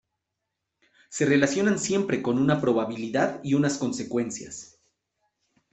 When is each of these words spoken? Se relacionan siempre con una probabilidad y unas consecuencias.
Se 1.09 1.25
relacionan 1.27 1.77
siempre 1.77 2.23
con 2.23 2.39
una 2.39 2.59
probabilidad 2.59 3.39
y 3.43 3.53
unas 3.53 3.77
consecuencias. 3.77 4.79